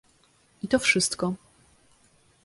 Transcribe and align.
"I 0.63 0.67
to 0.67 0.79
wszystko." 0.79 1.33